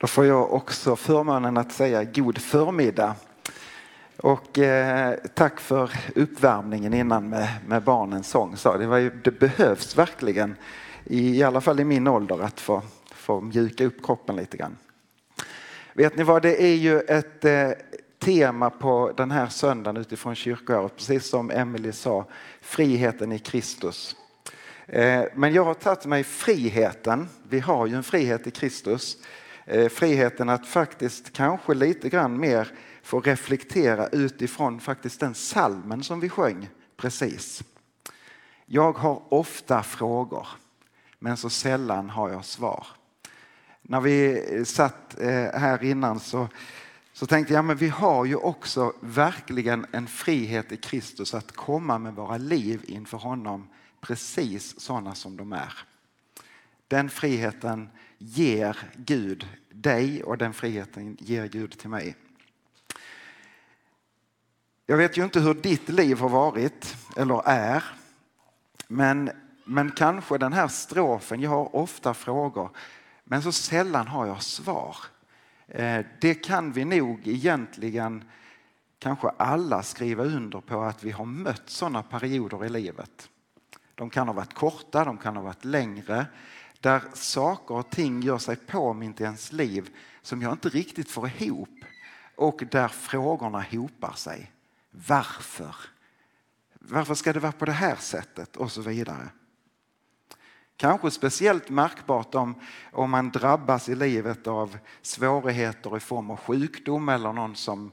[0.00, 3.14] Då får jag också förmånen att säga god förmiddag.
[4.16, 8.56] Och eh, tack för uppvärmningen innan med, med barnens sång.
[8.56, 10.56] Så det, var ju, det behövs verkligen,
[11.04, 12.82] i, i alla fall i min ålder, att få,
[13.12, 14.76] få mjuka upp kroppen lite grann.
[15.92, 17.70] Vet ni vad, det är ju ett eh,
[18.18, 22.24] tema på den här söndagen utifrån kyrkoåret, precis som Emelie sa,
[22.60, 24.16] friheten i Kristus.
[24.86, 29.16] Eh, men jag har tagit mig friheten, vi har ju en frihet i Kristus,
[29.70, 36.20] Eh, friheten att faktiskt kanske lite grann mer få reflektera utifrån faktiskt den salmen som
[36.20, 37.62] vi sjöng precis.
[38.66, 40.46] Jag har ofta frågor,
[41.18, 42.86] men så sällan har jag svar.
[43.82, 46.48] När vi eh, satt eh, här innan så,
[47.12, 51.98] så tänkte jag, men vi har ju också verkligen en frihet i Kristus att komma
[51.98, 53.68] med våra liv inför honom
[54.00, 55.72] precis sådana som de är.
[56.88, 62.16] Den friheten ger Gud dig och den friheten ger Gud till mig.
[64.86, 67.84] Jag vet ju inte hur ditt liv har varit eller är.
[68.88, 69.30] Men,
[69.64, 72.70] men kanske den här strofen, jag har ofta frågor
[73.24, 74.96] men så sällan har jag svar.
[75.66, 78.24] Eh, det kan vi nog egentligen
[78.98, 83.28] kanske alla skriva under på att vi har mött sådana perioder i livet.
[83.94, 86.26] De kan ha varit korta, de kan ha varit längre.
[86.80, 89.90] Där saker och ting gör sig påmint i ens liv
[90.22, 91.78] som jag inte riktigt får ihop
[92.36, 94.52] och där frågorna hopar sig.
[94.90, 95.76] Varför?
[96.74, 98.56] Varför ska det vara på det här sättet?
[98.56, 99.28] Och så vidare.
[100.76, 102.54] Kanske speciellt märkbart om,
[102.92, 107.92] om man drabbas i livet av svårigheter i form av sjukdom eller någon som,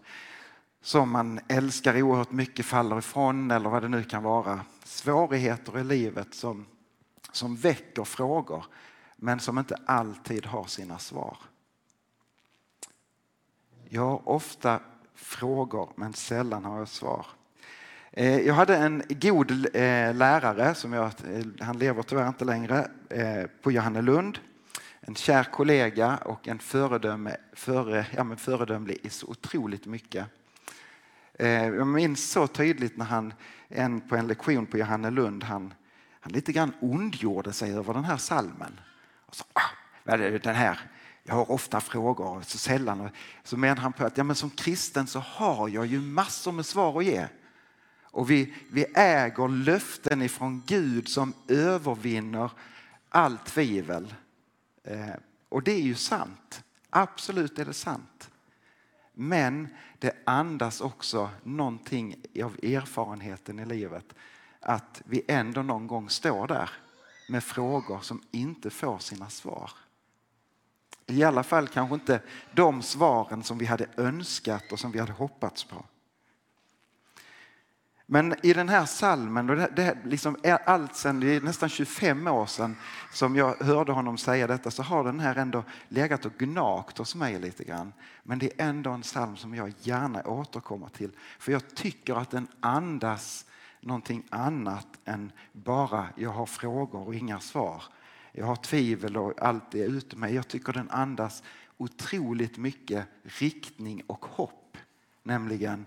[0.81, 4.62] som man älskar oerhört mycket faller ifrån eller vad det nu kan vara.
[4.84, 6.66] Svårigheter i livet som,
[7.35, 8.66] som väcker frågor
[9.16, 11.38] men som inte alltid har sina svar.
[13.90, 14.79] Jag har ofta
[15.16, 17.25] frågor men sällan har jag svar.
[18.12, 22.88] Eh, jag hade en god eh, lärare, som jag, eh, han lever tyvärr inte längre,
[23.62, 24.40] på Johannelund.
[25.00, 30.25] En kär kollega och en föredöme, före, ja, men föredömlig i så otroligt mycket.
[31.38, 33.34] Jag minns så tydligt när han
[33.68, 35.74] en, på en lektion på Johannelund, han,
[36.25, 38.80] han lite grann ondgjorde sig över den här salmen.
[39.25, 39.69] Och så, ah,
[40.44, 40.80] den här,
[41.24, 43.09] jag har ofta frågor, så sällan.
[43.44, 46.66] Så menar han på att ja, men som kristen så har jag ju massor med
[46.66, 47.28] svar att ge.
[48.02, 52.52] Och vi, vi äger löften ifrån Gud som övervinner
[53.09, 54.13] allt tvivel.
[54.84, 55.16] Eh,
[55.50, 56.63] och det är ju sant.
[56.90, 58.30] Absolut är det sant.
[59.13, 59.68] Men
[60.00, 64.13] det andas också någonting av erfarenheten i livet.
[64.68, 66.70] Att vi ändå någon gång står där
[67.30, 69.72] med frågor som inte får sina svar.
[71.08, 72.22] I alla fall kanske inte
[72.53, 75.86] de svaren som vi hade önskat och som vi hade hoppats på.
[78.06, 82.28] Men i den här salmen, och det, det liksom allt sedan, det är nästan 25
[82.28, 82.75] år sedan
[83.12, 87.16] som jag hörde honom säga detta, så har den här ändå legat och gnagt hos
[87.16, 87.94] mig lite grann.
[88.24, 91.12] Men det är ändå en psalm som jag gärna återkommer till.
[91.40, 93.46] För jag tycker att den andas
[93.85, 97.84] någonting annat än bara jag har frågor och inga svar.
[98.31, 100.35] Jag har tvivel och allt är ute mig.
[100.35, 101.44] Jag tycker den andas
[101.78, 104.78] otroligt mycket riktning och hopp.
[105.24, 105.85] Nämligen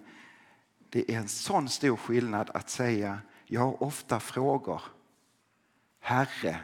[0.89, 4.83] det är en sån stor skillnad att säga jag har ofta frågor.
[6.01, 6.61] Herre.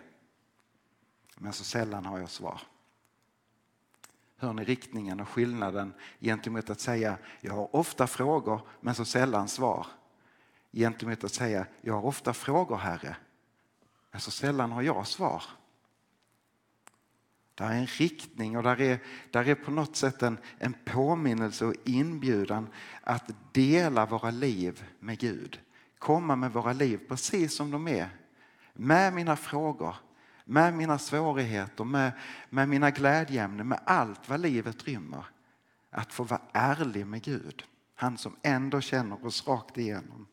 [1.36, 2.60] Men så sällan har jag svar.
[4.36, 9.48] Hör ni riktningen och skillnaden gentemot att säga jag har ofta frågor men så sällan
[9.48, 9.86] svar.
[10.74, 13.16] Gentemot att säga jag har ofta frågor Herre
[14.14, 15.42] men så sällan har jag svar.
[17.54, 18.98] Där är en riktning och där är,
[19.30, 22.68] där är på något sätt en, en påminnelse och inbjudan
[23.02, 25.60] att dela våra liv med Gud.
[25.98, 28.08] Komma med våra liv precis som de är.
[28.72, 29.96] Med mina frågor,
[30.44, 32.12] med mina svårigheter, med,
[32.50, 35.26] med mina glädjeämnen, med allt vad livet rymmer.
[35.90, 37.64] Att få vara ärlig med Gud.
[37.94, 40.26] Han som ändå känner oss rakt igenom.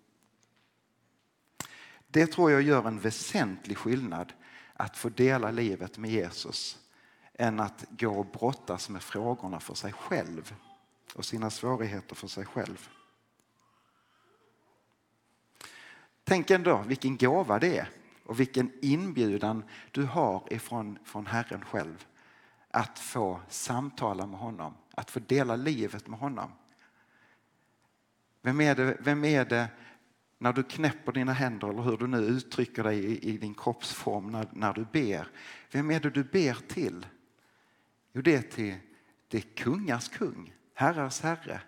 [2.11, 4.33] Det tror jag gör en väsentlig skillnad
[4.73, 6.79] att få dela livet med Jesus
[7.33, 10.55] än att gå och brottas med frågorna för sig själv
[11.15, 12.89] och sina svårigheter för sig själv.
[16.23, 17.89] Tänk ändå vilken gåva det är
[18.25, 22.05] och vilken inbjudan du har ifrån från Herren själv
[22.71, 26.51] att få samtala med honom, att få dela livet med honom.
[28.41, 29.67] Vem är det, vem är det
[30.41, 34.31] när du knäpper dina händer eller hur du nu uttrycker dig i, i din kroppsform
[34.31, 35.27] när, när du ber?
[35.71, 37.05] Vem är det du ber till?
[38.13, 38.75] Jo, det är till
[39.27, 41.61] det är kungars kung, herrars herre.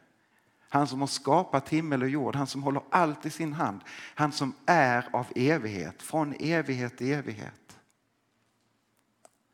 [0.70, 3.82] Han som har skapat himmel och jord, han som håller allt i sin hand.
[4.16, 7.80] Han som är av evighet, från evighet till evighet.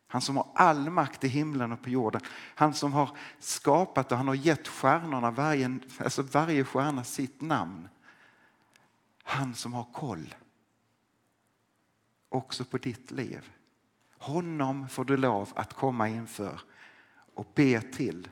[0.07, 2.21] Han som har all makt i himlen och på jorden.
[2.55, 7.87] Han som har skapat och han har gett stjärnorna, varje, alltså varje stjärna sitt namn.
[9.29, 10.35] Han som har koll
[12.29, 13.51] också på ditt liv.
[14.17, 16.61] Honom får du lov att komma inför
[17.33, 18.29] och be till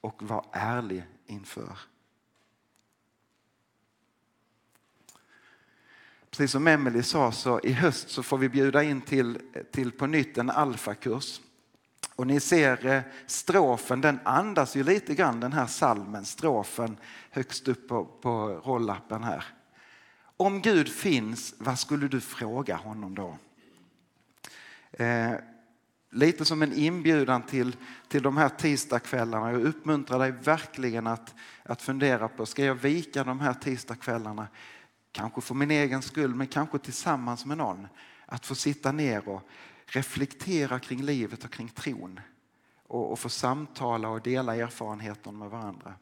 [0.00, 1.78] och vara ärlig inför.
[6.30, 9.38] Precis som Emelie sa så i höst så får vi bjuda in till,
[9.72, 11.40] till på nytt en alfakurs.
[12.14, 16.96] Och ni ser eh, strofen, den andas ju lite grann den här salmen, strofen
[17.30, 19.44] högst upp på, på rollappen här.
[20.40, 23.38] Om Gud finns, vad skulle du fråga honom då?
[24.92, 25.32] Eh,
[26.10, 27.76] lite som en inbjudan till,
[28.08, 29.52] till de här tisdagskvällarna.
[29.52, 34.48] Jag uppmuntrar dig verkligen att, att fundera på, ska jag vika de här tisdagskvällarna?
[35.12, 37.86] Kanske för min egen skull, men kanske tillsammans med någon.
[38.26, 39.42] Att få sitta ner och
[39.86, 42.20] reflektera kring livet och kring tron.
[42.86, 45.94] Och, och få samtala och dela erfarenheter med varandra.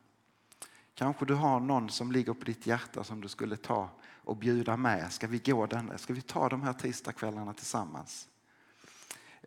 [0.94, 3.90] Kanske du har någon som ligger på ditt hjärta som du skulle ta
[4.28, 5.12] och bjuda med.
[5.12, 5.98] Ska vi gå den?
[5.98, 8.28] Ska vi ta de här tisdagskvällarna tillsammans?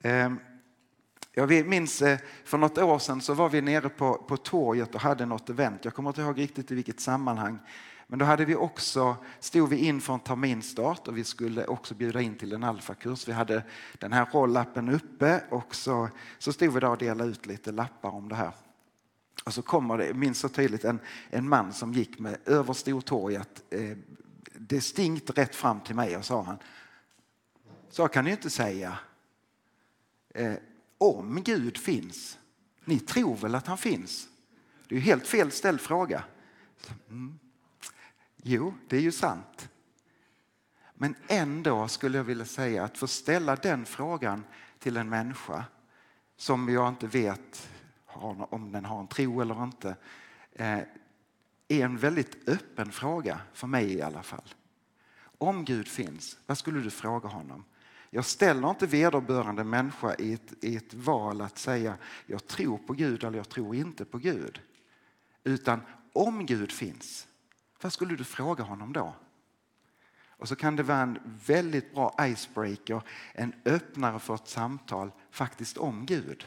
[0.01, 0.39] Ehm,
[1.33, 5.01] jag minns eh, för något år sedan så var vi nere på, på torget och
[5.01, 5.85] hade något event.
[5.85, 7.59] Jag kommer inte ihåg riktigt i vilket sammanhang.
[8.07, 12.21] Men då hade vi också, stod vi inför en terminstart och vi skulle också bjuda
[12.21, 13.27] in till en alfakurs.
[13.27, 13.63] Vi hade
[13.99, 18.09] den här rollappen uppe och så, så stod vi där och delade ut lite lappar
[18.09, 18.51] om det här.
[19.43, 20.99] Och så kommer det, jag minns så tydligt, en,
[21.29, 23.97] en man som gick med över Stortorget eh,
[24.67, 26.57] distinkt rätt fram till mig och sa han,
[27.89, 28.99] så kan ni inte säga.
[30.29, 30.53] Eh,
[30.97, 32.39] om Gud finns,
[32.85, 34.27] ni tror väl att han finns?
[34.87, 36.23] Det är ju helt fel ställd fråga.
[37.09, 37.39] Mm.
[38.37, 39.69] Jo, det är ju sant.
[40.93, 44.43] Men ändå skulle jag vilja säga att få ställa den frågan
[44.79, 45.65] till en människa
[46.37, 47.69] som jag inte vet
[48.05, 49.95] om den har en tro eller inte
[50.51, 50.79] eh,
[51.71, 54.53] är en väldigt öppen fråga, för mig i alla fall.
[55.37, 57.65] Om Gud finns, vad skulle du fråga honom?
[58.09, 62.93] Jag ställer inte vederbörande människa i ett, i ett val att säga jag tror på
[62.93, 64.61] Gud eller jag tror inte på Gud.
[65.43, 65.81] Utan
[66.13, 67.27] om Gud finns,
[67.81, 69.15] vad skulle du fråga honom då?
[70.41, 73.01] Och så kan det vara en väldigt bra icebreaker,
[73.33, 76.45] en öppnare för ett samtal faktiskt om Gud.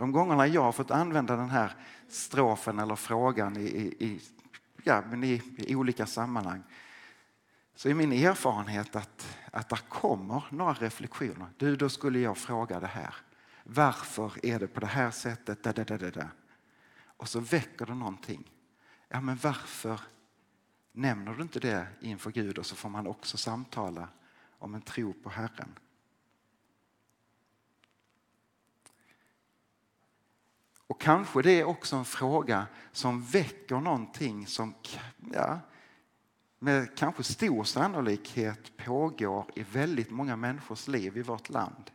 [0.00, 1.74] De gångerna jag har fått använda den här
[2.08, 3.66] strofen eller frågan i,
[3.98, 4.20] i,
[4.84, 6.62] ja, men i, i olika sammanhang
[7.74, 11.46] så är min erfarenhet att, att det kommer några reflektioner.
[11.56, 13.14] Du, då skulle jag fråga det här.
[13.64, 15.62] Varför är det på det här sättet?
[15.62, 16.28] Da, da, da, da.
[17.04, 18.50] Och så väcker det någonting.
[19.08, 20.00] Ja, men varför
[20.92, 24.08] nämner du inte det inför Gud och så får man också samtala
[24.58, 25.78] om en tro på Herren.
[30.90, 34.74] Och kanske det är också en fråga som väcker någonting som
[35.32, 35.60] ja,
[36.58, 41.90] med kanske stor sannolikhet pågår i väldigt många människors liv i vårt land.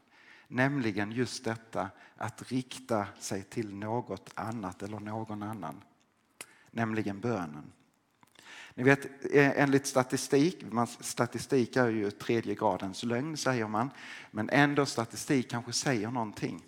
[0.47, 5.81] Nämligen just detta att rikta sig till något annat eller någon annan.
[6.71, 7.71] Nämligen bönen.
[8.73, 10.65] Ni vet, eh, enligt statistik,
[10.99, 13.89] statistik är ju tredje gradens lögn säger man,
[14.31, 16.63] men ändå statistik kanske säger någonting.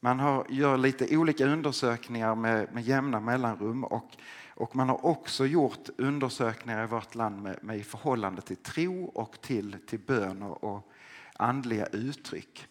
[0.00, 4.16] Man har, gör lite olika undersökningar med, med jämna mellanrum och,
[4.48, 9.04] och man har också gjort undersökningar i vårt land med, med i förhållande till tro
[9.04, 10.90] och till, till bön och, och
[11.36, 12.66] andliga uttryck.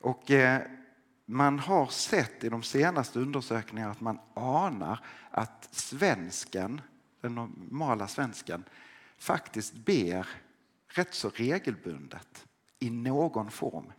[0.00, 0.62] Och, eh,
[1.26, 6.80] man har sett i de senaste undersökningarna att man anar att svensken,
[7.20, 8.64] den normala svensken,
[9.18, 10.28] faktiskt ber
[10.88, 12.46] rätt så regelbundet
[12.78, 13.92] i någon form.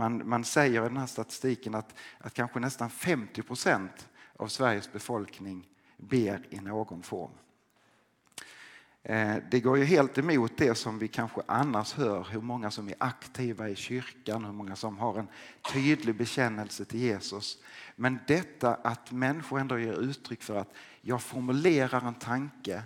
[0.00, 4.92] Man, man säger i den här statistiken att, att kanske nästan 50 procent av Sveriges
[4.92, 7.30] befolkning ber i någon form.
[9.02, 12.88] Eh, det går ju helt emot det som vi kanske annars hör, hur många som
[12.88, 15.28] är aktiva i kyrkan, hur många som har en
[15.72, 17.58] tydlig bekännelse till Jesus.
[17.96, 22.82] Men detta att människor ändå ger uttryck för att jag formulerar en tanke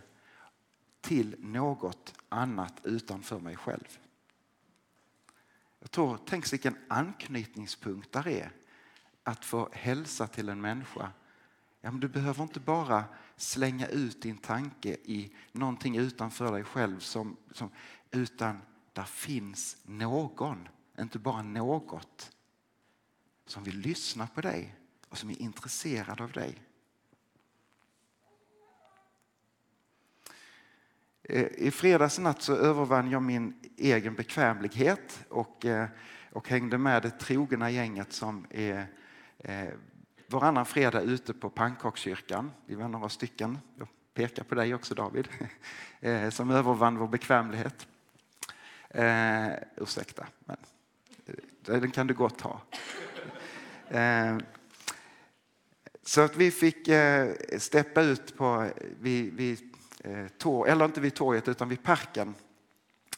[1.00, 3.98] till något annat utanför mig själv.
[5.84, 8.52] Jag tror, tänk vilken anknytningspunkt där är
[9.22, 11.12] att få hälsa till en människa.
[11.80, 13.04] Ja, men du behöver inte bara
[13.36, 17.70] slänga ut din tanke i någonting utanför dig själv som, som,
[18.10, 18.60] utan
[18.92, 22.30] där finns någon, inte bara något,
[23.46, 24.74] som vill lyssna på dig
[25.08, 26.52] och som är intresserad av dig.
[26.52, 26.60] Eh,
[31.28, 35.86] Eh, I fredags natt så övervann jag min egen bekvämlighet och, eh,
[36.32, 38.86] och hängde med det trogna gänget som är
[39.38, 39.68] eh,
[40.26, 42.50] varannan fredag ute på pannkakskyrkan.
[42.66, 45.28] Vi var några stycken, jag pekar på dig också David,
[46.30, 47.86] som övervann vår bekvämlighet.
[48.88, 50.56] Eh, ursäkta, men
[51.60, 52.60] den kan du gott ha.
[53.88, 54.38] Eh,
[56.02, 59.58] så att vi fick eh, steppa ut på, vi, vi
[60.04, 62.34] Eh, Tåg, eller inte vid torget utan vid parken.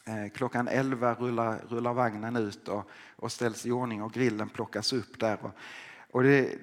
[0.05, 4.93] Eh, klockan 11 rullar, rullar vagnen ut och, och ställs i ordning och grillen plockas
[4.93, 5.45] upp där.
[5.45, 5.51] Och,
[6.11, 6.55] och det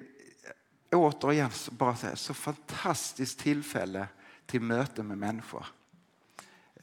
[0.91, 4.07] återigen bara så, här, så fantastiskt tillfälle
[4.45, 5.65] till möte med människor.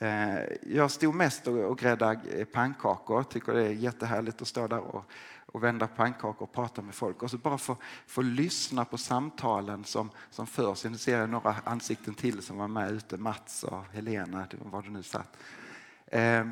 [0.03, 3.23] Eh, jag stod mest och gräddade eh, pannkakor.
[3.23, 5.05] Tycker det är jättehärligt att stå där och,
[5.47, 7.23] och vända pannkakor och prata med folk.
[7.23, 10.85] Och så bara få, få lyssna på samtalen som, som förs.
[10.85, 13.17] Nu ser jag några ansikten till som var med ute.
[13.17, 15.37] Mats och Helena, var du nu satt.
[16.07, 16.47] Eh,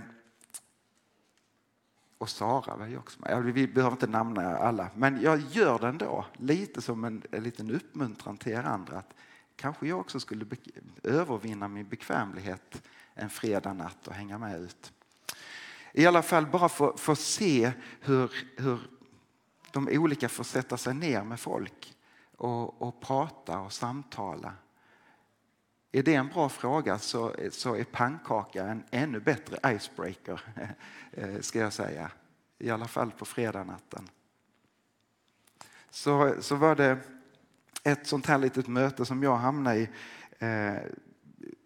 [2.19, 3.45] och Sara var ju också med.
[3.45, 6.25] Vi behöver inte namna alla, men jag gör det ändå.
[6.33, 8.99] Lite som en, en liten uppmuntran till er andra.
[8.99, 9.15] Att
[9.57, 10.47] kanske jag också skulle
[11.03, 12.83] övervinna min bekvämlighet
[13.21, 14.93] en fredag natt och hänga med ut.
[15.93, 18.81] I alla fall bara få, få se hur, hur
[19.71, 21.95] de olika får sätta sig ner med folk
[22.37, 24.53] och, och prata och samtala.
[25.93, 30.41] Är det en bra fråga så, så är pannkaka en ännu bättre icebreaker,
[31.13, 32.11] eh, ska jag säga.
[32.59, 34.09] I alla fall på fredagnatten.
[35.91, 36.99] Så, så var det
[37.85, 39.89] ett sånt här litet möte som jag hamnade i
[40.39, 40.83] eh,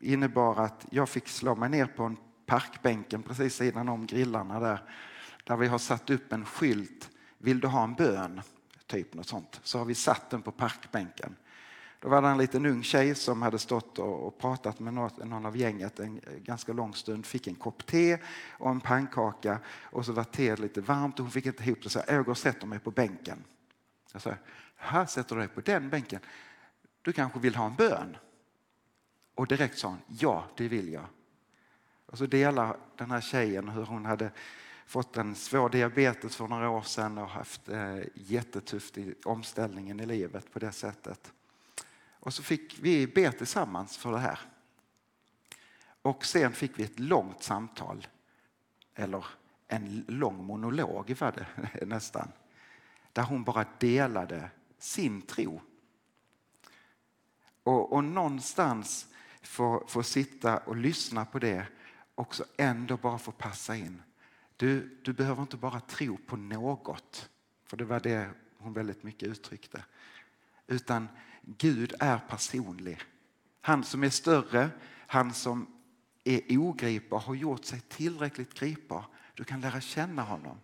[0.00, 2.16] innebar att jag fick slå mig ner på en
[2.46, 4.82] parkbänken precis sidan om grillarna där.
[5.44, 7.10] Där vi har satt upp en skylt.
[7.38, 8.40] Vill du ha en bön?
[8.86, 9.60] Typ något sånt.
[9.62, 11.36] Så har vi satt den på parkbänken.
[12.00, 15.56] Då var det en liten ung tjej som hade stått och pratat med någon av
[15.56, 17.26] gänget en ganska lång stund.
[17.26, 18.18] Fick en kopp te
[18.50, 21.88] och en pannkaka och så var teet lite varmt och hon fick inte ihop det.
[21.88, 23.44] Så jag går och sätter mig på bänken.
[24.12, 24.34] Jag sa,
[24.76, 26.20] här sätter du dig på den bänken.
[27.02, 28.16] Du kanske vill ha en bön?
[29.34, 31.06] Och direkt sa hon, ja det vill jag.
[32.06, 34.30] Och så delar den här tjejen hur hon hade
[34.86, 40.06] fått en svår diabetes för några år sedan och haft eh, jättetufft i omställningen i
[40.06, 41.32] livet på det sättet.
[42.10, 44.38] Och så fick vi be tillsammans för det här.
[46.02, 48.06] Och sen fick vi ett långt samtal,
[48.94, 49.24] eller
[49.68, 52.28] en lång monolog var det nästan,
[53.12, 55.60] där hon bara delade sin tro.
[57.62, 59.06] Och, och någonstans
[59.46, 61.66] få, få sitta och lyssna på det
[62.14, 64.02] också ändå bara få passa in.
[64.56, 67.30] Du, du behöver inte bara tro på något,
[67.64, 69.84] för det var det hon väldigt mycket uttryckte.
[70.66, 71.08] Utan
[71.42, 73.00] Gud är personlig.
[73.60, 74.70] Han som är större,
[75.06, 75.66] han som
[76.24, 79.04] är ogripbar, har gjort sig tillräckligt gripbar.
[79.34, 80.60] Du kan lära känna honom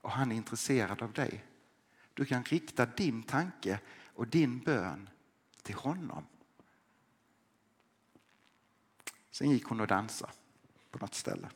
[0.00, 1.44] och han är intresserad av dig.
[2.14, 3.80] Du kan rikta din tanke
[4.14, 5.08] och din bön
[5.62, 6.24] till honom.
[9.40, 10.32] Sen gick hon och dansade
[10.90, 11.48] på något ställe.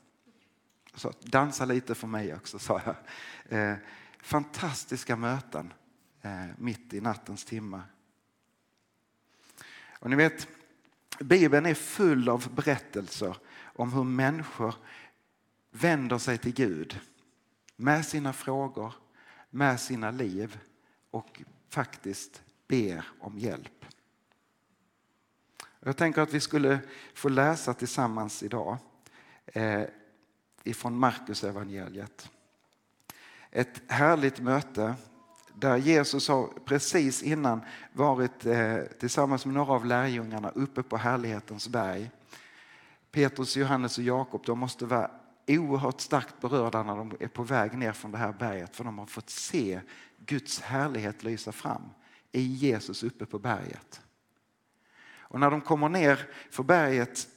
[0.95, 2.97] Så dansa lite för mig också, sa jag.
[3.59, 3.77] Eh,
[4.23, 5.73] fantastiska möten
[6.23, 7.83] eh, mitt i nattens timmar.
[9.99, 10.49] Och ni vet,
[11.19, 14.75] Bibeln är full av berättelser om hur människor
[15.71, 17.01] vänder sig till Gud
[17.77, 18.95] med sina frågor,
[19.51, 20.59] med sina liv
[21.11, 23.84] och faktiskt ber om hjälp.
[25.87, 26.79] Jag tänker att vi skulle
[27.15, 28.77] få läsa tillsammans idag
[29.47, 29.83] eh,
[30.63, 32.31] ifrån Markus evangeliet.
[33.51, 34.95] Ett härligt möte
[35.55, 37.61] där Jesus har precis innan
[37.93, 42.11] varit eh, tillsammans med några av lärjungarna uppe på härlighetens berg.
[43.11, 45.11] Petrus, Johannes och Jakob de måste vara
[45.47, 48.99] oerhört starkt berörda när de är på väg ner från det här berget för de
[48.99, 49.81] har fått se
[50.19, 51.83] Guds härlighet lysa fram
[52.33, 54.01] i Jesus uppe på berget.
[55.35, 57.29] Och när de kommer ner för berget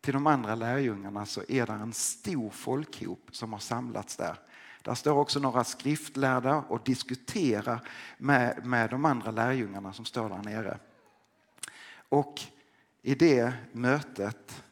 [0.00, 4.38] till de andra lärjungarna så är det en stor folkhop som har samlats där.
[4.82, 10.42] Där står också några skriftlärda och diskuterar med, med de andra lärjungarna som står där
[10.42, 10.78] nere.
[12.08, 12.40] Och
[13.02, 14.62] i det mötet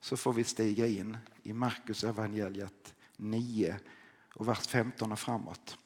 [0.00, 3.76] så får vi stiga in i Markus evangeliet 9
[4.34, 5.78] och vers 15 och framåt.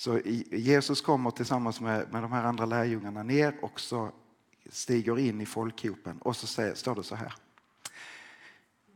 [0.00, 4.12] Så Jesus kommer tillsammans med, med de här andra lärjungarna ner och så
[4.68, 7.34] stiger in i folkhopen och så säger, står det så här.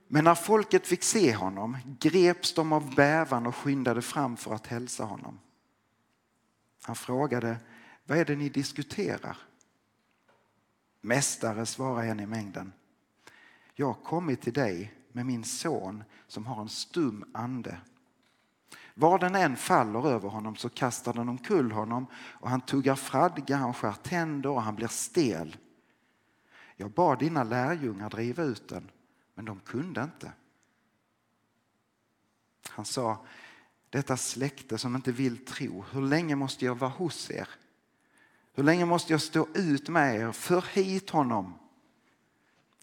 [0.09, 4.67] Men när folket fick se honom greps de av bävan och skyndade fram för att
[4.67, 5.39] hälsa honom.
[6.83, 7.57] Han frågade,
[8.05, 9.37] vad är det ni diskuterar?
[11.01, 12.73] Mästare, svarade en i mängden.
[13.75, 17.79] Jag har kommit till dig med min son som har en stum ande.
[18.95, 23.57] Var den än faller över honom så kastar den omkull honom och han tuggar fradga,
[23.57, 25.57] han skär tänder och han blir stel.
[26.77, 28.91] Jag bad dina lärjungar driva ut den,
[29.35, 30.33] men de kunde inte.
[32.69, 33.27] Han sa,
[33.91, 37.49] detta släkte som inte vill tro, hur länge måste jag vara hos er?
[38.53, 40.33] Hur länge måste jag stå ut med er?
[40.33, 41.55] För hit honom.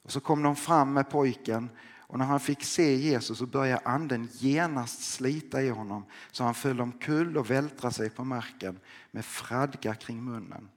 [0.03, 1.69] Och så kom de fram med pojken
[2.11, 6.53] och när han fick se Jesus så började anden genast slita i honom så han
[6.53, 8.79] föll omkull och vältrade sig på marken
[9.11, 10.69] med fradga kring munnen.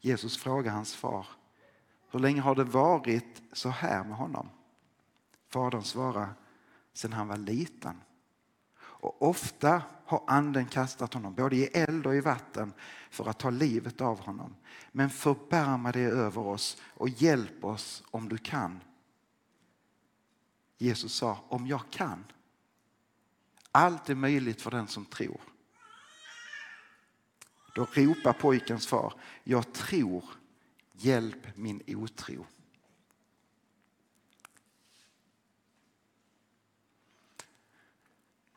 [0.00, 1.26] Jesus frågade hans far,
[2.10, 4.48] hur länge har det varit så här med honom?
[5.48, 6.28] Fadern svarade,
[6.92, 8.00] sedan han var liten.
[8.78, 12.72] Och ofta har anden kastat honom både i eld och i vatten
[13.10, 14.54] för att ta livet av honom.
[14.92, 18.80] Men förbarma dig över oss och hjälp oss om du kan.
[20.78, 22.24] Jesus sa, om jag kan.
[23.70, 25.40] Allt är möjligt för den som tror.
[27.74, 30.24] Då ropar pojkens far, jag tror,
[30.92, 32.46] hjälp min otro.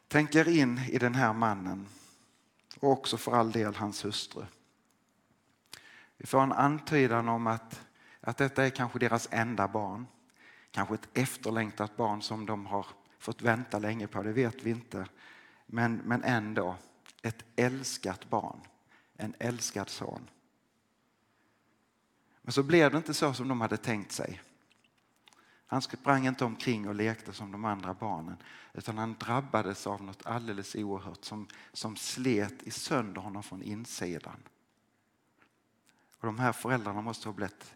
[0.07, 1.87] Tänk er in i den här mannen
[2.79, 4.45] och också för all del hans hustru.
[6.17, 7.81] Vi får en antydan om att,
[8.21, 10.07] att detta är kanske deras enda barn.
[10.71, 12.85] Kanske ett efterlängtat barn som de har
[13.19, 15.07] fått vänta länge på, det vet vi inte.
[15.65, 16.75] Men, men ändå,
[17.21, 18.59] ett älskat barn,
[19.15, 20.29] en älskad son.
[22.41, 24.41] Men så blev det inte så som de hade tänkt sig.
[25.67, 28.37] Han sprang inte omkring och lekte som de andra barnen
[28.73, 34.43] utan han drabbades av något alldeles oerhört som, som slet i sönder honom från insidan.
[36.17, 37.75] Och de här föräldrarna måste ha blivit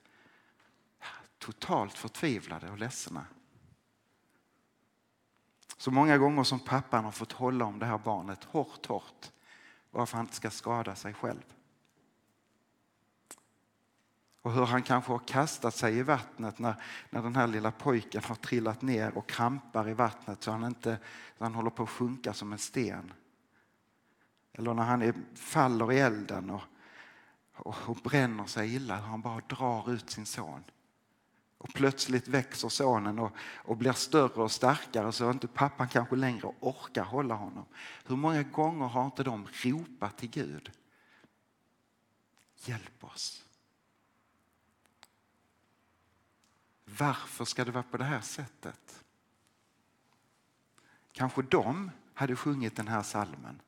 [1.45, 3.25] totalt förtvivlade och ledsna.
[5.77, 9.31] Så många gånger som pappan har fått hålla om det här barnet hårt, hårt
[9.91, 11.43] varför han inte ska skada sig själv.
[14.41, 16.75] Och hur han kanske har kastat sig i vattnet när,
[17.09, 20.97] när den här lilla pojken har trillat ner och krampar i vattnet så han, inte,
[21.37, 23.13] så han håller på att sjunka som en sten.
[24.53, 26.61] Eller när han är, faller i elden och,
[27.53, 30.63] och, och bränner sig illa, hur han bara drar ut sin son.
[31.65, 36.53] Och plötsligt växer sonen och, och blir större och starkare så inte pappan kanske längre
[36.59, 37.65] orkar hålla honom.
[38.05, 40.71] Hur många gånger har inte de ropat till Gud?
[42.55, 43.45] Hjälp oss.
[46.85, 49.03] Varför ska det vara på det här sättet?
[51.11, 53.61] Kanske de hade sjungit den här salmen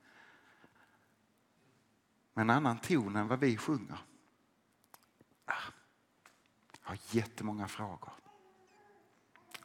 [2.34, 4.00] med en annan ton än vad vi sjunger.
[6.88, 8.13] Jag har jättemånga frågor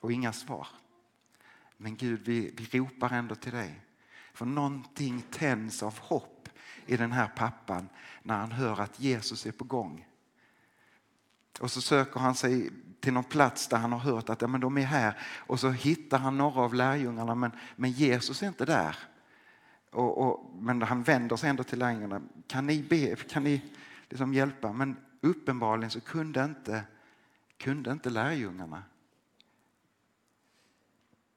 [0.01, 0.67] och inga svar.
[1.77, 3.81] Men Gud, vi, vi ropar ändå till dig.
[4.35, 6.49] För någonting tänds av hopp
[6.87, 7.89] i den här pappan
[8.23, 10.07] när han hör att Jesus är på gång.
[11.61, 14.61] Och så söker han sig till någon plats där han har hört att ja, men
[14.61, 18.65] de är här och så hittar han några av lärjungarna men, men Jesus är inte
[18.65, 18.97] där.
[19.91, 22.23] Och, och, men han vänder sig ändå till lärjungarna.
[22.47, 23.63] Kan ni, be, kan ni
[24.09, 24.73] liksom hjälpa?
[24.73, 26.85] Men uppenbarligen så kunde inte,
[27.63, 28.83] kunde inte lärjungarna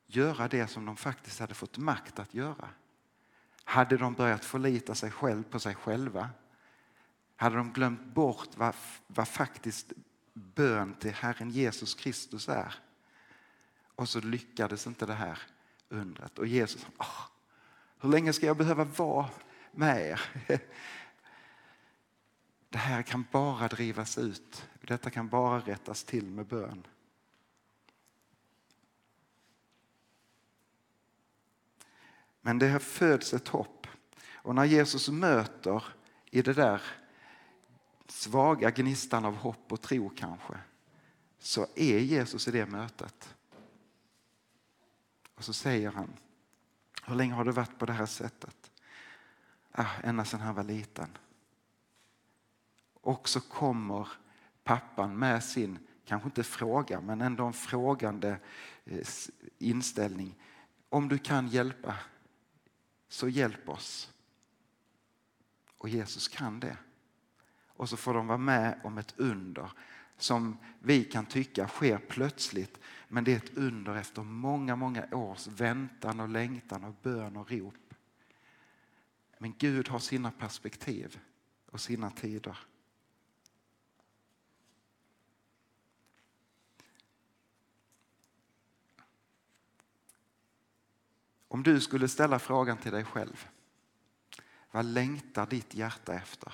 [0.05, 2.69] göra det som de faktiskt hade fått makt att göra.
[3.63, 6.29] Hade de börjat förlita sig själv på sig själva
[7.35, 8.75] hade de glömt bort vad,
[9.07, 9.93] vad faktiskt
[10.33, 12.75] bön till Herren Jesus Kristus är.
[13.95, 15.39] Och så lyckades inte det här
[15.89, 16.39] undret.
[16.39, 17.21] Och Jesus, åh,
[17.99, 19.29] hur länge ska jag behöva vara
[19.71, 20.21] med er?
[22.75, 24.67] Det här kan bara drivas ut.
[24.81, 26.87] Detta kan bara rättas till med bön.
[32.41, 33.87] Men det föds ett hopp.
[34.33, 35.83] Och när Jesus möter
[36.25, 36.81] i det där
[38.07, 40.57] svaga gnistan av hopp och tro kanske.
[41.39, 43.35] så är Jesus i det mötet.
[45.35, 46.13] Och så säger han,
[47.05, 48.71] hur länge har du varit på det här sättet?
[49.71, 51.17] Ah, ända sedan han var liten.
[53.05, 54.07] Och så kommer
[54.63, 58.39] pappan med sin, kanske inte fråga, men ändå en frågande
[58.85, 59.07] eh,
[59.57, 60.35] inställning.
[60.89, 61.95] Om du kan hjälpa,
[63.07, 64.13] så hjälp oss.
[65.77, 66.77] Och Jesus kan det.
[67.67, 69.71] Och så får de vara med om ett under
[70.17, 72.79] som vi kan tycka sker plötsligt.
[73.07, 77.51] Men det är ett under efter många, många års väntan och längtan och bön och
[77.51, 77.93] rop.
[79.37, 81.19] Men Gud har sina perspektiv
[81.71, 82.57] och sina tider.
[91.55, 93.47] Om du skulle ställa frågan till dig själv.
[94.71, 96.53] Vad längtar ditt hjärta efter?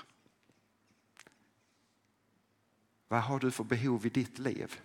[3.08, 4.82] Vad har du för behov i ditt liv?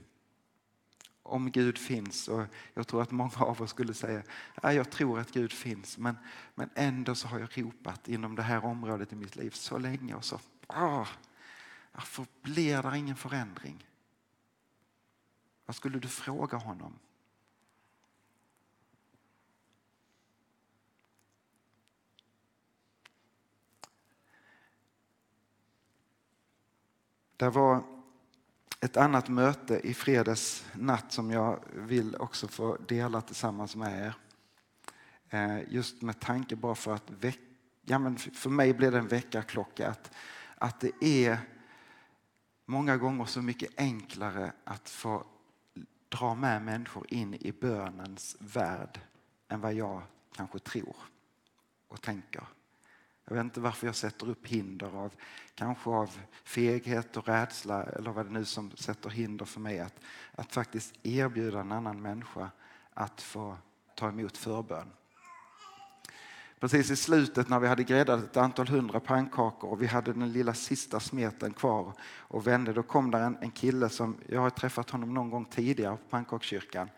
[1.23, 4.23] Om Gud finns, och jag tror att många av oss skulle säga
[4.63, 6.17] jag tror att Gud finns men,
[6.55, 10.15] men ändå så har jag ropat inom det här området i mitt liv så länge
[10.15, 10.41] och så
[11.93, 13.87] varför blir det ingen förändring?
[15.67, 16.99] Vad skulle du fråga honom?
[27.37, 27.85] Det var
[28.81, 34.15] ett annat möte i fredags natt som jag vill också få dela tillsammans med er.
[35.31, 37.41] Eh, just med tanke bara för att väcka,
[37.85, 40.15] ja men för mig blir det en väckarklocka att,
[40.59, 41.39] att det är
[42.65, 45.25] många gånger så mycket enklare att få
[46.09, 49.01] dra med människor in i bönens värld
[49.49, 50.03] än vad jag
[50.37, 50.97] kanske tror
[51.89, 52.45] och tänker.
[53.29, 55.15] Jag vet inte varför jag sätter upp hinder av
[55.55, 60.01] kanske av feghet och rädsla eller vad det nu som sätter hinder för mig att,
[60.35, 62.51] att faktiskt erbjuda en annan människa
[62.95, 63.57] att få
[63.95, 64.93] ta emot förbön.
[66.61, 70.33] Precis i slutet när vi hade gräddat ett antal hundra pannkakor och vi hade den
[70.33, 74.51] lilla sista smeten kvar och vände, då kom där en, en kille som, jag har
[74.51, 76.91] träffat honom någon gång tidigare på pannkakskyrkan.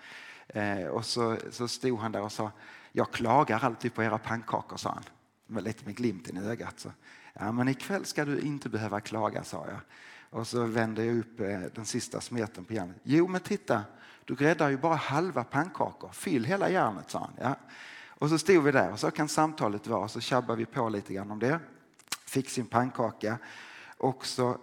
[0.49, 2.51] Eh, och så, så stod han där och sa,
[2.93, 5.05] jag klagar alltid på era pannkakor, sa han
[5.49, 6.81] med lite med glimten i ögat.
[6.81, 6.93] Så,
[7.33, 9.81] ja, men ikväll ska du inte behöva klaga, sa jag.
[10.31, 12.97] Och så vände jag upp eh, den sista smeten på järnet.
[13.03, 13.85] Jo, men titta,
[14.25, 16.11] du gräddar ju bara halva pannkakor.
[16.13, 17.33] Fyll hela järnet, sa han.
[17.41, 17.57] Ja.
[18.09, 20.09] Och så stod vi där och så kan samtalet vara.
[20.09, 21.61] Så tjabbade vi på lite grann om det.
[22.27, 23.39] Fick sin pannkaka.
[23.99, 24.59] Och så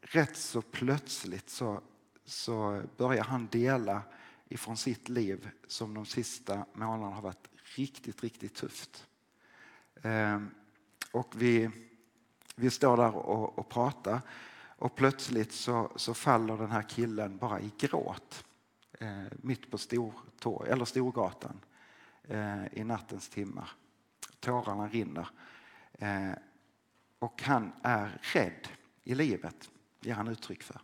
[0.00, 1.80] rätt så plötsligt så,
[2.24, 4.02] så börjar han dela
[4.48, 9.06] ifrån sitt liv som de sista månaderna har varit riktigt, riktigt tufft.
[10.02, 10.50] Ehm,
[11.12, 11.70] och vi,
[12.56, 14.20] vi står där och, och pratar
[14.80, 18.44] och plötsligt så, så faller den här killen bara i gråt
[18.92, 21.60] eh, mitt på Stortorg, eller Storgatan
[22.22, 23.70] eh, i nattens timmar.
[24.40, 25.28] Tårarna rinner.
[25.92, 26.32] Eh,
[27.18, 28.68] och han är rädd
[29.04, 30.80] i livet, ger han uttryck för.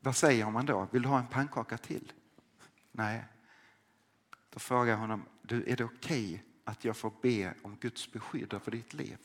[0.00, 0.88] Vad säger man då?
[0.90, 2.12] Vill du ha en pannkaka till?
[2.92, 3.24] Nej,
[4.54, 8.12] då frågar jag honom, du, är det okej okay att jag får be om Guds
[8.12, 9.18] beskydd över ditt liv?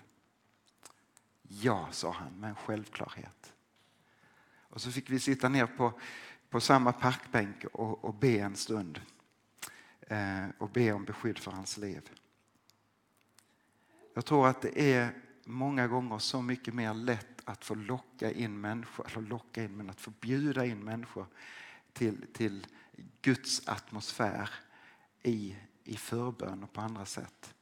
[1.42, 3.54] Ja, sa han med en självklarhet.
[4.70, 5.94] Och så fick vi sitta ner på,
[6.50, 9.02] på samma parkbänk och, och be en stund.
[10.02, 12.10] Eh, och be om beskydd för hans liv.
[14.13, 15.13] Jag tror att det är
[15.44, 19.89] många gånger så mycket mer lätt att få locka in människor, eller locka in, men
[19.89, 21.26] att få bjuda in människor
[21.94, 22.68] till, till
[23.22, 24.50] Guds atmosfär
[25.24, 27.56] i, i förbön och på andra sätt.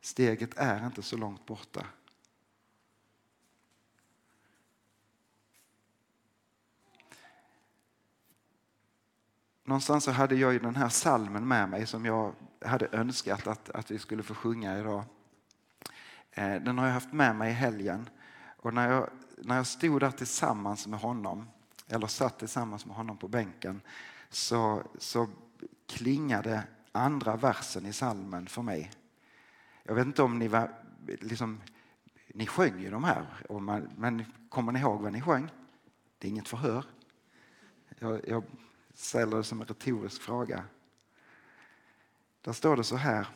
[0.00, 1.86] Steget är inte så långt borta.
[9.64, 13.70] Någonstans så hade jag ju den här salmen med mig som jag hade önskat att,
[13.70, 15.04] att vi skulle få sjunga idag.
[16.30, 18.08] Eh, den har jag haft med mig i helgen
[18.56, 21.48] och när jag, när jag stod där tillsammans med honom
[21.88, 23.80] eller satt tillsammans med honom på bänken
[24.30, 25.28] så, så
[25.90, 28.90] klingade andra versen i salmen för mig.
[29.82, 30.70] Jag vet inte om ni var,
[31.06, 31.60] liksom,
[32.34, 33.26] ni sjöng ju de här,
[33.96, 35.50] men kommer ni ihåg vad ni sjöng?
[36.18, 36.84] Det är inget förhör.
[37.98, 38.44] Jag, jag
[38.94, 40.64] ställer det som en retorisk fråga.
[42.42, 43.28] Där står det så här,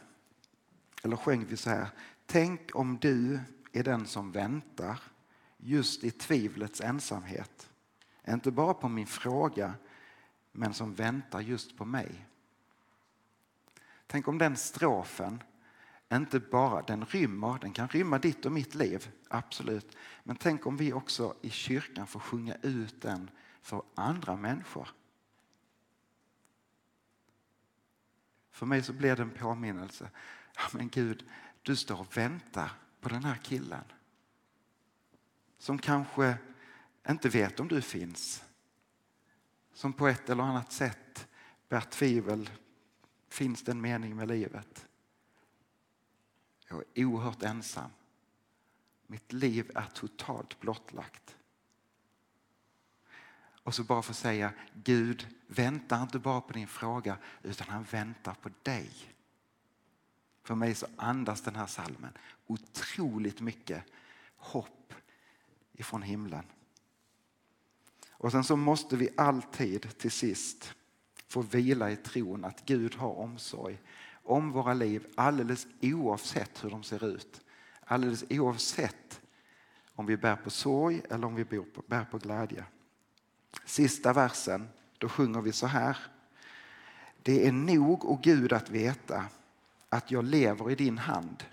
[1.02, 1.88] eller sjöng vi så här.
[2.26, 3.40] Tänk om du
[3.72, 5.00] är den som väntar
[5.56, 7.70] just i tvivlets ensamhet.
[8.28, 9.74] Inte bara på min fråga,
[10.52, 12.26] men som väntar just på mig.
[14.14, 15.42] Tänk om den strofen
[16.12, 19.96] inte bara, den rymmer, den kan rymma ditt och mitt liv, absolut.
[20.22, 23.30] Men tänk om vi också i kyrkan får sjunga ut den
[23.62, 24.88] för andra människor.
[28.50, 30.10] För mig så blir det en påminnelse.
[30.56, 31.30] Ja, men Gud,
[31.62, 33.84] du står och väntar på den här killen.
[35.58, 36.36] Som kanske
[37.08, 38.44] inte vet om du finns.
[39.72, 41.28] Som på ett eller annat sätt
[41.68, 42.50] bär tvivel.
[43.34, 44.86] Finns det en mening med livet?
[46.68, 47.90] Jag är oerhört ensam.
[49.06, 51.36] Mitt liv är totalt blottlagt.
[53.62, 58.34] Och så bara få säga, Gud väntar inte bara på din fråga utan han väntar
[58.34, 58.90] på dig.
[60.42, 62.12] För mig så andas den här salmen
[62.46, 63.84] otroligt mycket
[64.36, 64.94] hopp
[65.72, 66.44] ifrån himlen.
[68.10, 70.74] Och sen så måste vi alltid till sist
[71.34, 73.78] får vila i tron att Gud har omsorg
[74.22, 77.40] om våra liv alldeles oavsett hur de ser ut.
[77.84, 79.20] Alldeles oavsett
[79.94, 81.44] om vi bär på sorg eller om vi
[81.86, 82.64] bär på glädje.
[83.64, 84.68] Sista versen,
[84.98, 85.98] då sjunger vi så här.
[87.22, 89.24] Det är nog, och Gud, att veta
[89.88, 91.44] att jag lever i din hand.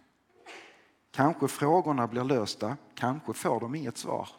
[1.11, 4.29] Kanske frågorna blir lösta, kanske får de inget svar.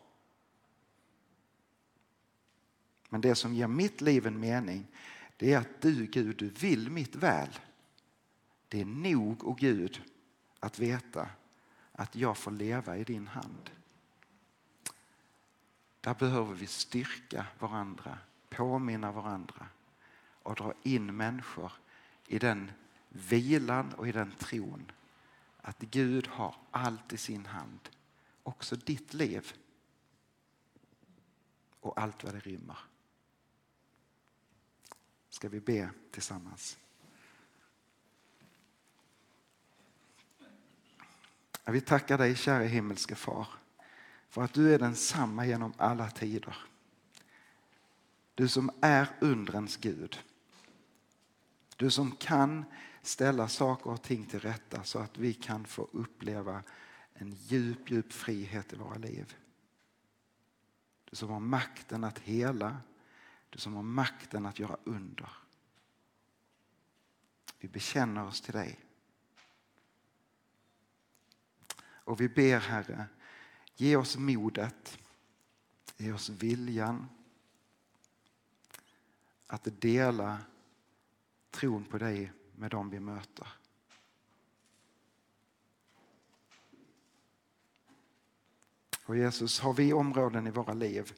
[3.08, 4.86] Men det som ger mitt liv en mening,
[5.36, 7.58] det är att du Gud, du vill mitt väl.
[8.68, 10.02] Det är nog, och Gud,
[10.60, 11.28] att veta
[11.92, 13.70] att jag får leva i din hand.
[16.00, 18.18] Där behöver vi styrka varandra,
[18.48, 19.66] påminna varandra
[20.42, 21.72] och dra in människor
[22.26, 22.72] i den
[23.08, 24.92] vilan och i den tron
[25.60, 27.88] att Gud har allt i sin hand,
[28.42, 29.52] också ditt liv
[31.80, 32.78] och allt vad det rymmer.
[35.42, 36.78] Ska vi be tillsammans?
[41.64, 43.46] Jag vill tacka dig kära himmelske far
[44.28, 46.56] för att du är densamma genom alla tider.
[48.34, 50.18] Du som är undrens Gud.
[51.76, 52.64] Du som kan
[53.02, 56.62] ställa saker och ting till rätta så att vi kan få uppleva
[57.14, 59.36] en djup, djup frihet i våra liv.
[61.10, 62.76] Du som har makten att hela,
[63.52, 65.30] du som har makten att göra under.
[67.58, 68.80] Vi bekänner oss till dig.
[71.82, 73.06] Och vi ber Herre,
[73.76, 74.98] ge oss modet,
[75.96, 77.08] ge oss viljan
[79.46, 80.38] att dela
[81.50, 83.48] tron på dig med dem vi möter.
[89.04, 91.12] Och Jesus, har vi områden i våra liv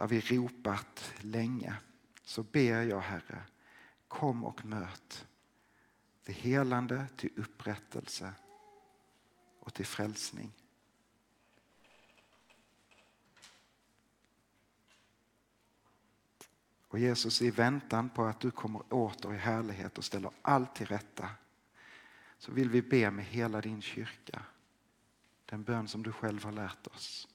[0.00, 1.76] där vi ropat länge
[2.22, 3.42] så ber jag Herre,
[4.08, 5.26] kom och möt
[6.24, 8.32] till helande, till upprättelse
[9.58, 10.52] och till frälsning.
[16.88, 20.86] Och Jesus, i väntan på att du kommer åter i härlighet och ställer allt till
[20.86, 21.30] rätta
[22.38, 24.42] så vill vi be med hela din kyrka.
[25.44, 27.28] Den bön som du själv har lärt oss.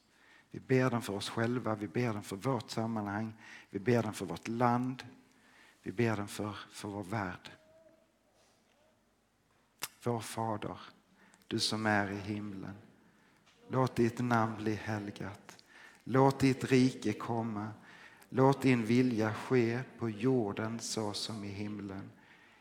[0.55, 3.33] Vi ber den för oss själva, vi ber den för vårt sammanhang,
[3.69, 5.03] vi ber den för vårt land,
[5.81, 7.51] vi ber den för, för vår värld.
[10.03, 10.77] Vår Fader,
[11.47, 12.75] du som är i himlen.
[13.67, 15.57] Låt ditt namn bli helgat.
[16.03, 17.67] Låt ditt rike komma.
[18.29, 22.11] Låt din vilja ske på jorden så som i himlen.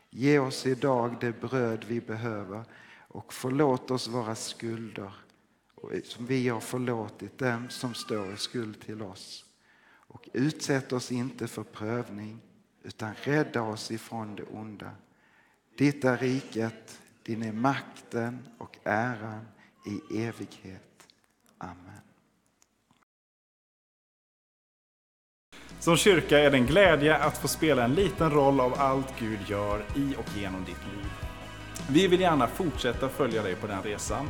[0.09, 2.63] Ge oss idag det bröd vi behöver
[2.97, 5.13] och förlåt oss våra skulder
[6.03, 9.45] som vi har förlåtit dem som står i skuld till oss.
[10.07, 12.41] Och utsätt oss inte för prövning
[12.83, 14.91] utan rädda oss ifrån det onda.
[15.77, 19.45] Ditt är riket, din är makten och äran
[19.85, 21.07] i evighet.
[21.57, 22.01] Amen.
[25.79, 29.39] Som kyrka är det en glädje att få spela en liten roll av allt Gud
[29.47, 31.11] gör i och genom ditt liv.
[31.89, 34.29] Vi vill gärna fortsätta följa dig på den resan.